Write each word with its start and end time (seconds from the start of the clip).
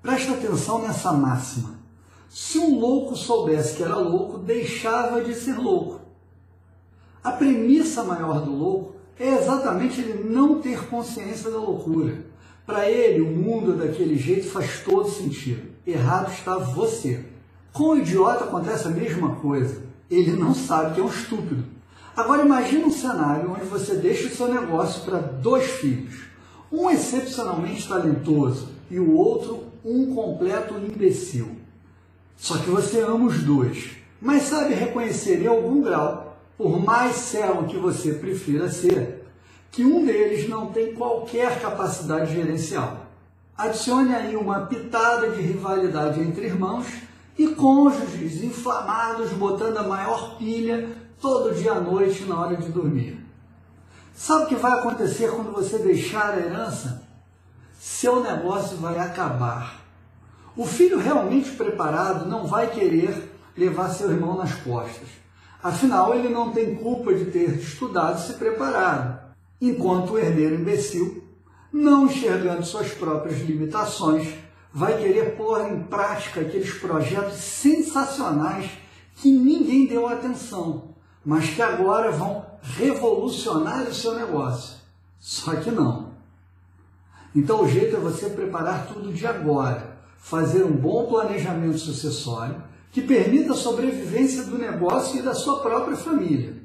Presta 0.00 0.32
atenção 0.32 0.82
nessa 0.82 1.12
máxima. 1.12 1.78
Se 2.28 2.58
um 2.58 2.78
louco 2.78 3.16
soubesse 3.16 3.76
que 3.76 3.82
era 3.82 3.96
louco, 3.96 4.38
deixava 4.38 5.22
de 5.22 5.34
ser 5.34 5.58
louco. 5.58 6.00
A 7.22 7.32
premissa 7.32 8.04
maior 8.04 8.42
do 8.42 8.52
louco 8.52 8.94
é 9.18 9.34
exatamente 9.34 10.00
ele 10.00 10.30
não 10.30 10.60
ter 10.60 10.86
consciência 10.86 11.50
da 11.50 11.58
loucura. 11.58 12.26
Para 12.64 12.88
ele, 12.88 13.22
o 13.22 13.34
mundo 13.34 13.76
daquele 13.76 14.16
jeito 14.16 14.50
faz 14.50 14.84
todo 14.84 15.08
sentido. 15.08 15.68
Errado 15.86 16.30
está 16.30 16.56
você. 16.58 17.24
Com 17.72 17.90
o 17.90 17.98
idiota 17.98 18.44
acontece 18.44 18.86
a 18.86 18.90
mesma 18.90 19.36
coisa. 19.36 19.82
Ele 20.08 20.32
não 20.32 20.54
sabe 20.54 20.94
que 20.94 21.00
é 21.00 21.04
um 21.04 21.08
estúpido. 21.08 21.64
Agora 22.16 22.44
imagine 22.44 22.84
um 22.84 22.90
cenário 22.90 23.50
onde 23.50 23.64
você 23.64 23.96
deixa 23.96 24.28
o 24.28 24.30
seu 24.30 24.48
negócio 24.48 25.02
para 25.02 25.18
dois 25.18 25.64
filhos. 25.64 26.26
Um 26.70 26.88
excepcionalmente 26.88 27.88
talentoso 27.88 28.77
e 28.90 28.98
o 28.98 29.14
outro 29.14 29.64
um 29.84 30.14
completo 30.14 30.74
imbecil. 30.74 31.56
Só 32.36 32.58
que 32.58 32.70
você 32.70 33.00
ama 33.00 33.26
os 33.26 33.42
dois, 33.42 33.90
mas 34.20 34.44
sabe 34.44 34.74
reconhecer 34.74 35.42
em 35.42 35.46
algum 35.46 35.82
grau, 35.82 36.38
por 36.56 36.80
mais 36.80 37.16
cego 37.16 37.66
que 37.66 37.76
você 37.76 38.14
prefira 38.14 38.68
ser, 38.68 39.24
que 39.70 39.84
um 39.84 40.04
deles 40.04 40.48
não 40.48 40.66
tem 40.66 40.94
qualquer 40.94 41.60
capacidade 41.60 42.34
gerencial. 42.34 43.06
Adicione 43.56 44.14
aí 44.14 44.36
uma 44.36 44.66
pitada 44.66 45.30
de 45.30 45.40
rivalidade 45.40 46.20
entre 46.20 46.46
irmãos 46.46 46.86
e 47.36 47.48
cônjuges 47.48 48.42
inflamados 48.42 49.30
botando 49.30 49.78
a 49.78 49.82
maior 49.82 50.36
pilha 50.36 50.88
todo 51.20 51.54
dia 51.54 51.72
à 51.72 51.80
noite 51.80 52.24
na 52.24 52.40
hora 52.40 52.56
de 52.56 52.68
dormir. 52.68 53.18
Sabe 54.14 54.44
o 54.44 54.48
que 54.48 54.56
vai 54.56 54.72
acontecer 54.72 55.30
quando 55.30 55.52
você 55.52 55.78
deixar 55.78 56.34
a 56.34 56.38
herança? 56.38 57.07
Seu 57.78 58.20
negócio 58.20 58.76
vai 58.78 58.98
acabar. 58.98 59.84
O 60.56 60.66
filho 60.66 60.98
realmente 60.98 61.52
preparado 61.52 62.28
não 62.28 62.44
vai 62.44 62.66
querer 62.66 63.32
levar 63.56 63.90
seu 63.90 64.10
irmão 64.10 64.36
nas 64.36 64.52
costas. 64.52 65.06
Afinal, 65.62 66.12
ele 66.12 66.28
não 66.28 66.50
tem 66.50 66.74
culpa 66.74 67.14
de 67.14 67.26
ter 67.26 67.50
estudado 67.50 68.18
e 68.18 68.22
se 68.22 68.32
preparado. 68.32 69.20
Enquanto 69.60 70.10
o 70.14 70.18
herdeiro 70.18 70.56
imbecil, 70.56 71.22
não 71.72 72.06
enxergando 72.06 72.66
suas 72.66 72.90
próprias 72.90 73.38
limitações, 73.42 74.28
vai 74.72 74.98
querer 74.98 75.36
pôr 75.36 75.70
em 75.70 75.84
prática 75.84 76.40
aqueles 76.40 76.72
projetos 76.74 77.34
sensacionais 77.34 78.68
que 79.14 79.30
ninguém 79.30 79.86
deu 79.86 80.08
atenção, 80.08 80.96
mas 81.24 81.50
que 81.50 81.62
agora 81.62 82.10
vão 82.10 82.44
revolucionar 82.60 83.84
o 83.84 83.94
seu 83.94 84.14
negócio. 84.16 84.78
Só 85.20 85.54
que 85.54 85.70
não. 85.70 86.17
Então 87.34 87.62
o 87.62 87.68
jeito 87.68 87.96
é 87.96 88.00
você 88.00 88.30
preparar 88.30 88.86
tudo 88.86 89.12
de 89.12 89.26
agora, 89.26 89.98
fazer 90.18 90.64
um 90.64 90.72
bom 90.72 91.06
planejamento 91.06 91.78
sucessório 91.78 92.62
que 92.90 93.02
permita 93.02 93.52
a 93.52 93.56
sobrevivência 93.56 94.44
do 94.44 94.58
negócio 94.58 95.18
e 95.18 95.22
da 95.22 95.34
sua 95.34 95.60
própria 95.60 95.96
família. 95.96 96.56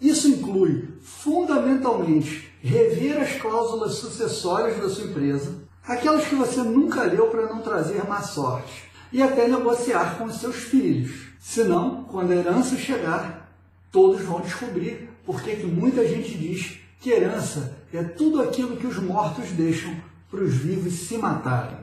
Isso 0.00 0.28
inclui, 0.28 0.88
fundamentalmente, 1.00 2.52
rever 2.62 3.20
as 3.20 3.32
cláusulas 3.40 3.94
sucessórias 3.94 4.80
da 4.80 4.88
sua 4.88 5.04
empresa, 5.04 5.56
aquelas 5.84 6.26
que 6.26 6.34
você 6.34 6.62
nunca 6.62 7.02
leu 7.02 7.28
para 7.28 7.46
não 7.46 7.60
trazer 7.60 8.06
má 8.06 8.22
sorte, 8.22 8.84
e 9.12 9.22
até 9.22 9.48
negociar 9.48 10.18
com 10.18 10.24
os 10.24 10.40
seus 10.40 10.56
filhos. 10.56 11.28
Senão, 11.40 12.04
quando 12.04 12.30
a 12.30 12.36
herança 12.36 12.76
chegar, 12.76 13.50
todos 13.90 14.20
vão 14.22 14.40
descobrir 14.40 15.10
por 15.24 15.42
que 15.42 15.56
muita 15.66 16.06
gente 16.06 16.36
diz 16.36 16.78
que 17.00 17.10
herança 17.10 17.76
é 17.92 18.02
tudo 18.02 18.42
aquilo 18.42 18.76
que 18.76 18.86
os 18.86 18.98
mortos 18.98 19.50
deixam 19.52 19.94
para 20.30 20.42
os 20.42 20.54
vivos 20.54 20.92
se 20.92 21.16
matarem. 21.16 21.78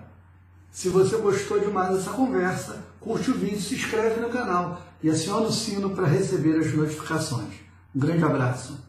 Se 0.71 0.89
você 0.89 1.17
gostou 1.17 1.59
demais 1.59 1.95
dessa 1.95 2.11
conversa, 2.11 2.83
curte 2.99 3.31
o 3.31 3.33
vídeo, 3.33 3.61
se 3.61 3.75
inscreve 3.75 4.19
no 4.19 4.29
canal 4.29 4.81
e 5.01 5.09
aciona 5.09 5.47
o 5.47 5.51
sino 5.51 5.91
para 5.91 6.05
receber 6.05 6.59
as 6.59 6.73
notificações. 6.73 7.53
Um 7.95 7.99
grande 7.99 8.23
abraço. 8.23 8.85